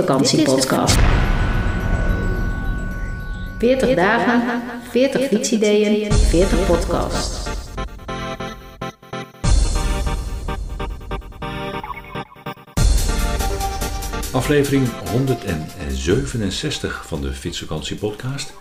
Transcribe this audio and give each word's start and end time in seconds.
Fietsvakantiepodcast. 0.00 0.98
40 3.58 3.94
dagen, 3.94 4.62
40 4.90 5.28
fietsideeën, 5.28 6.12
40 6.12 6.66
podcasts. 6.66 7.48
Aflevering 14.32 14.88
167 15.10 17.06
van 17.06 17.20
de 17.20 17.32
Fietsvakantiepodcast. 17.32 18.52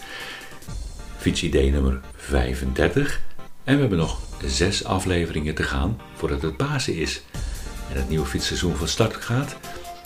Fietsidee 1.17 1.71
nummer 1.71 2.01
35. 2.15 3.21
En 3.63 3.73
we 3.73 3.79
hebben 3.79 3.97
nog 3.97 4.19
zes 4.45 4.85
afleveringen 4.85 5.55
te 5.55 5.63
gaan 5.63 6.01
voordat 6.15 6.41
het 6.41 6.57
Pasen 6.57 6.95
is. 6.95 7.21
En 7.91 7.95
het 7.95 8.09
nieuwe 8.09 8.25
fietsseizoen 8.25 8.75
van 8.75 8.87
start 8.87 9.15
gaat. 9.15 9.55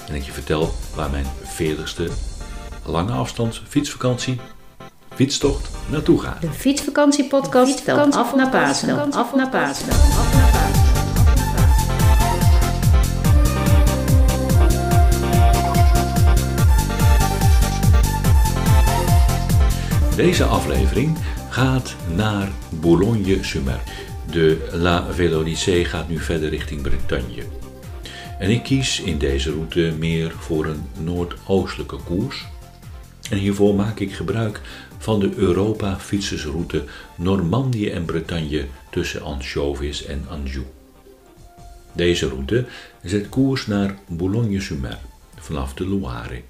En 0.07 0.15
ik 0.15 0.23
je 0.23 0.31
vertel 0.31 0.73
waar 0.95 1.09
mijn 1.09 1.25
40ste 1.45 2.11
lange 2.85 3.11
afstands 3.11 3.63
fietsvakantie, 3.67 4.39
fietstocht 5.15 5.69
naartoe 5.89 6.21
gaat. 6.21 6.41
De 6.41 6.49
Fietsvakantiepodcast 6.51 7.85
telt 7.85 8.15
af 8.15 8.35
naar 8.35 8.49
Pasen. 8.49 9.13
Af 9.13 9.35
naar 9.35 9.49
Pasen. 9.49 9.87
Deze 20.15 20.43
aflevering 20.43 21.17
gaat 21.49 21.95
naar 22.15 22.49
Boulogne-sur-Mer. 22.69 23.81
De 24.31 24.69
La 24.71 25.05
Vélodicée 25.11 25.85
gaat 25.85 26.09
nu 26.09 26.19
verder 26.19 26.49
richting 26.49 26.81
Bretagne. 26.81 27.62
En 28.39 28.49
ik 28.49 28.63
kies 28.63 28.99
in 28.99 29.17
deze 29.17 29.51
route 29.51 29.93
meer 29.97 30.31
voor 30.31 30.65
een 30.65 30.83
noordoostelijke 30.99 31.97
koers. 31.97 32.45
En 33.29 33.37
hiervoor 33.37 33.75
maak 33.75 33.99
ik 33.99 34.13
gebruik 34.13 34.61
van 34.97 35.19
de 35.19 35.31
Europa-fietsersroute 35.35 36.83
Normandië 37.15 37.89
en 37.89 38.05
Bretagne 38.05 38.65
tussen 38.89 39.21
Anchovis 39.21 40.05
en 40.05 40.25
Anjou. 40.29 40.65
Deze 41.93 42.27
route 42.27 42.65
zet 43.03 43.29
koers 43.29 43.67
naar 43.67 43.97
Boulogne-sur-Mer 44.07 44.99
vanaf 45.35 45.73
de 45.73 45.87
Loire. 45.87 46.41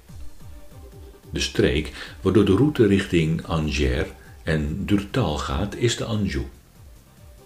De 1.30 1.40
streek 1.40 1.92
waardoor 2.20 2.44
de 2.44 2.56
route 2.56 2.86
richting 2.86 3.46
Angers 3.46 4.08
en 4.42 4.84
Durtal 4.86 5.38
gaat 5.38 5.76
is 5.76 5.96
de 5.96 6.04
Anjou. 6.04 6.44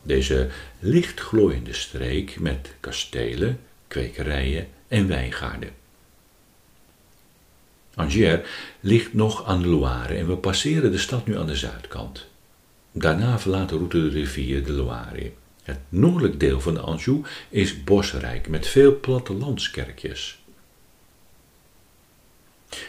Deze 0.03 0.49
lichtglooiende 0.79 1.73
streek 1.73 2.41
met 2.41 2.75
kastelen, 2.81 3.61
kwekerijen 3.89 4.69
en 4.89 5.09
wijngaarden. 5.09 5.71
Angers 7.95 8.49
ligt 8.81 9.15
nog 9.15 9.45
aan 9.45 9.63
de 9.63 9.69
Loire 9.69 10.15
en 10.15 10.27
we 10.27 10.37
passeren 10.37 10.91
de 10.91 10.99
stad 10.99 11.27
nu 11.27 11.39
aan 11.39 11.47
de 11.47 11.57
zuidkant. 11.57 12.27
Daarna 12.93 13.39
verlaat 13.39 13.69
de 13.69 13.77
route 13.77 14.03
de 14.03 14.09
rivier 14.09 14.65
de 14.65 14.73
Loire. 14.73 15.33
Het 15.63 15.79
noordelijk 15.89 16.41
deel 16.41 16.61
van 16.61 16.75
de 16.75 16.81
Anjou 16.81 17.25
is 17.49 17.85
bosrijk 17.85 18.49
met 18.49 18.67
veel 18.67 19.01
plattelandskerkjes. 19.01 20.39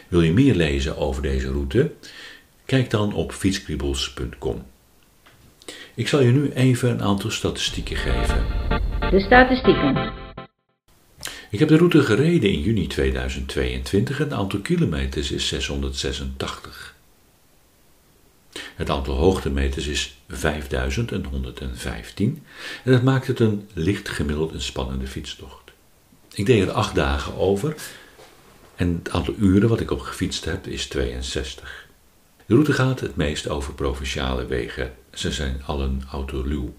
Wil 0.08 0.22
je 0.22 0.32
meer 0.32 0.54
lezen 0.54 0.96
over 0.96 1.22
deze 1.22 1.50
route? 1.50 1.92
Kijk 2.64 2.90
dan 2.90 3.12
op 3.12 3.32
fietskriebels.com. 3.32 4.64
Ik 5.94 6.08
zal 6.08 6.20
je 6.20 6.30
nu 6.30 6.52
even 6.52 6.90
een 6.90 7.02
aantal 7.02 7.30
statistieken 7.30 7.96
geven. 7.96 8.46
De 9.10 9.20
statistieken. 9.20 10.19
Ik 11.50 11.58
heb 11.58 11.68
de 11.68 11.76
route 11.76 12.02
gereden 12.02 12.50
in 12.50 12.60
juni 12.60 12.86
2022 12.86 14.18
en 14.18 14.24
het 14.24 14.32
aantal 14.32 14.60
kilometers 14.60 15.30
is 15.30 15.48
686. 15.48 16.94
Het 18.52 18.90
aantal 18.90 19.14
hoogtemeters 19.14 19.86
is 19.86 20.18
5115 20.28 22.42
en 22.84 22.92
dat 22.92 23.02
maakt 23.02 23.26
het 23.26 23.40
een 23.40 23.68
licht 23.72 24.08
gemiddeld 24.08 24.52
en 24.52 24.62
spannende 24.62 25.06
fietstocht. 25.06 25.70
Ik 26.32 26.46
deed 26.46 26.62
er 26.62 26.72
acht 26.72 26.94
dagen 26.94 27.36
over 27.36 27.74
en 28.76 29.00
het 29.02 29.10
aantal 29.10 29.34
uren 29.38 29.68
wat 29.68 29.80
ik 29.80 29.90
op 29.90 30.00
gefietst 30.00 30.44
heb 30.44 30.66
is 30.66 30.86
62. 30.86 31.86
De 32.46 32.54
route 32.54 32.72
gaat 32.72 33.00
het 33.00 33.16
meest 33.16 33.48
over 33.48 33.74
provinciale 33.74 34.46
wegen. 34.46 34.92
Ze 35.14 35.32
zijn 35.32 35.62
allen 35.66 36.02
autoluw. 36.10 36.74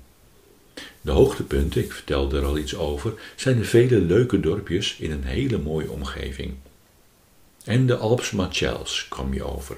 De 1.01 1.11
hoogtepunten, 1.11 1.83
ik 1.83 1.91
vertelde 1.91 2.37
er 2.37 2.45
al 2.45 2.57
iets 2.57 2.75
over, 2.75 3.13
zijn 3.35 3.57
de 3.57 3.63
vele 3.63 3.99
leuke 3.99 4.39
dorpjes 4.39 4.97
in 4.99 5.11
een 5.11 5.23
hele 5.23 5.57
mooie 5.57 5.91
omgeving. 5.91 6.53
En 7.65 7.85
de 7.85 7.97
Alps 7.97 8.31
Machels 8.31 9.05
kom 9.09 9.33
je 9.33 9.43
over. 9.43 9.77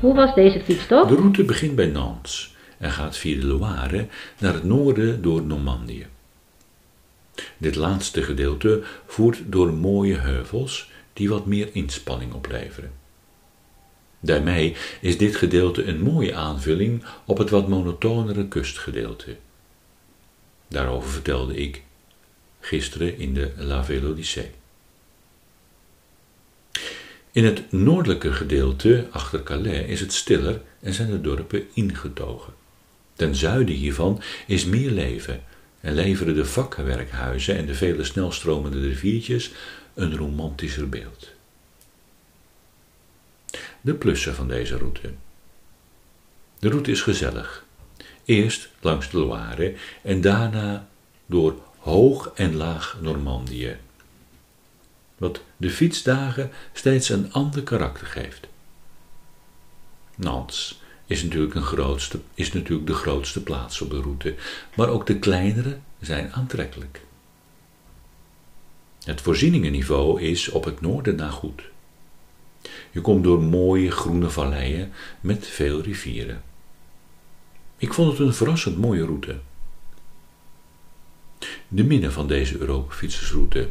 Hoe 0.00 0.14
was 0.14 0.34
deze 0.34 0.60
fietstocht? 0.60 1.08
De 1.08 1.14
route 1.14 1.44
begint 1.44 1.74
bij 1.74 1.86
Nantes 1.86 2.54
en 2.78 2.90
gaat 2.90 3.16
via 3.16 3.40
de 3.40 3.46
Loire 3.46 4.06
naar 4.38 4.54
het 4.54 4.64
noorden 4.64 5.22
door 5.22 5.42
Normandië. 5.42 6.06
Dit 7.58 7.74
laatste 7.74 8.22
gedeelte 8.22 8.82
voert 9.06 9.42
door 9.46 9.72
mooie 9.72 10.16
heuvels 10.16 10.90
die 11.12 11.28
wat 11.28 11.46
meer 11.46 11.68
inspanning 11.72 12.32
opleveren. 12.32 12.92
Daarmee 14.20 14.76
is 15.00 15.18
dit 15.18 15.36
gedeelte 15.36 15.84
een 15.84 16.02
mooie 16.02 16.34
aanvulling 16.34 17.04
op 17.24 17.38
het 17.38 17.50
wat 17.50 17.68
monotonere 17.68 18.48
kustgedeelte. 18.48 19.36
Daarover 20.70 21.10
vertelde 21.10 21.54
ik 21.54 21.82
gisteren 22.60 23.18
in 23.18 23.34
de 23.34 23.52
La 23.56 23.84
Vélodicée. 23.84 24.50
In 27.32 27.44
het 27.44 27.72
noordelijke 27.72 28.32
gedeelte, 28.32 29.08
achter 29.10 29.42
Calais, 29.42 29.86
is 29.86 30.00
het 30.00 30.12
stiller 30.12 30.62
en 30.80 30.94
zijn 30.94 31.10
de 31.10 31.20
dorpen 31.20 31.66
ingetogen. 31.72 32.52
Ten 33.14 33.34
zuiden 33.34 33.74
hiervan 33.74 34.22
is 34.46 34.64
meer 34.64 34.90
leven 34.90 35.44
en 35.80 35.94
leveren 35.94 36.34
de 36.34 36.44
vakkenwerkhuizen 36.44 37.56
en 37.56 37.66
de 37.66 37.74
vele 37.74 38.04
snelstromende 38.04 38.80
riviertjes 38.80 39.50
een 39.94 40.16
romantischer 40.16 40.88
beeld. 40.88 41.30
De 43.80 43.94
plussen 43.94 44.34
van 44.34 44.48
deze 44.48 44.76
route. 44.76 45.12
De 46.58 46.68
route 46.68 46.90
is 46.90 47.02
gezellig. 47.02 47.64
Eerst 48.30 48.68
langs 48.80 49.10
de 49.10 49.18
Loire 49.18 49.74
en 50.02 50.20
daarna 50.20 50.88
door 51.26 51.54
hoog 51.78 52.30
en 52.34 52.56
laag 52.56 52.98
Normandië. 53.00 53.76
Wat 55.18 55.42
de 55.56 55.70
fietsdagen 55.70 56.50
steeds 56.72 57.08
een 57.08 57.32
ander 57.32 57.62
karakter 57.62 58.06
geeft. 58.06 58.46
Nantes 60.14 60.80
is 61.06 61.22
natuurlijk, 61.22 61.54
een 61.54 61.62
grootste, 61.62 62.20
is 62.34 62.52
natuurlijk 62.52 62.86
de 62.86 62.94
grootste 62.94 63.42
plaats 63.42 63.80
op 63.80 63.90
de 63.90 64.00
route, 64.00 64.34
maar 64.76 64.88
ook 64.88 65.06
de 65.06 65.18
kleinere 65.18 65.78
zijn 66.00 66.32
aantrekkelijk. 66.32 67.00
Het 69.04 69.20
voorzieningenniveau 69.20 70.22
is 70.22 70.48
op 70.48 70.64
het 70.64 70.80
noorden 70.80 71.16
na 71.16 71.30
goed. 71.30 71.62
Je 72.90 73.00
komt 73.00 73.24
door 73.24 73.42
mooie 73.42 73.90
groene 73.90 74.30
valleien 74.30 74.92
met 75.20 75.46
veel 75.46 75.80
rivieren. 75.80 76.49
Ik 77.80 77.94
vond 77.94 78.10
het 78.10 78.26
een 78.26 78.34
verrassend 78.34 78.76
mooie 78.76 79.04
route. 79.04 79.38
De 81.68 81.84
midden 81.84 82.12
van 82.12 82.28
deze 82.28 82.58
Europa-fietsersroute. 82.58 83.68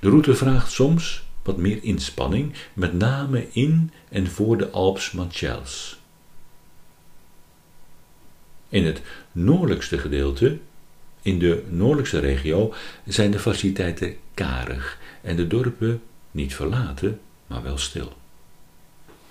De 0.00 0.08
route 0.08 0.34
vraagt 0.34 0.70
soms 0.70 1.24
wat 1.42 1.56
meer 1.56 1.82
inspanning, 1.82 2.52
met 2.72 2.92
name 2.92 3.48
in 3.52 3.90
en 4.08 4.26
voor 4.26 4.56
de 4.56 4.70
Alps 4.70 5.12
Manchels. 5.12 5.98
In 8.68 8.84
het 8.84 9.02
noordelijkste 9.32 9.98
gedeelte, 9.98 10.58
in 11.22 11.38
de 11.38 11.64
noordelijkste 11.68 12.18
regio, 12.18 12.74
zijn 13.06 13.30
de 13.30 13.38
faciliteiten 13.38 14.16
karig 14.34 14.98
en 15.22 15.36
de 15.36 15.46
dorpen 15.46 16.02
niet 16.30 16.54
verlaten, 16.54 17.20
maar 17.46 17.62
wel 17.62 17.78
stil. 17.78 18.16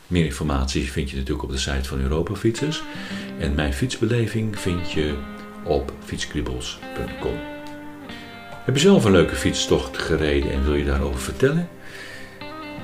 Meer 0.07 0.25
informatie 0.25 0.91
vind 0.91 1.09
je 1.09 1.15
natuurlijk 1.15 1.43
op 1.43 1.51
de 1.51 1.57
site 1.57 1.89
van 1.89 1.99
Europa 1.99 2.35
Fietsers. 2.35 2.83
En 3.39 3.55
mijn 3.55 3.73
fietsbeleving 3.73 4.59
vind 4.59 4.91
je 4.91 5.17
op 5.63 5.93
fietskriebels.com. 6.05 7.53
Heb 8.65 8.75
je 8.75 8.81
zelf 8.81 9.05
een 9.05 9.11
leuke 9.11 9.35
fietstocht 9.35 9.97
gereden 9.97 10.51
en 10.51 10.63
wil 10.63 10.75
je 10.75 10.85
daarover 10.85 11.19
vertellen? 11.19 11.69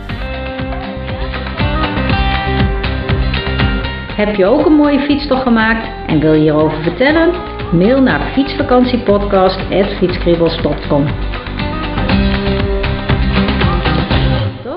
Heb 4.19 4.35
je 4.35 4.45
ook 4.45 4.65
een 4.65 4.73
mooie 4.73 4.99
fietstocht 4.99 5.41
gemaakt 5.41 5.87
en 6.07 6.19
wil 6.19 6.33
je 6.33 6.39
hierover 6.39 6.83
vertellen? 6.83 7.33
Mail 7.71 8.01
naar 8.01 8.31
fietsvakantiepodcast.fietskriebels.com 8.33 11.05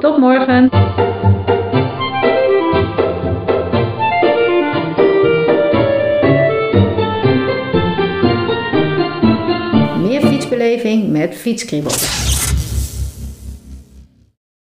Tot 0.00 0.18
morgen! 0.18 0.70
Meer 10.02 10.20
fietsbeleving 10.20 11.10
met 11.10 11.34
fietskriebels. 11.34 12.31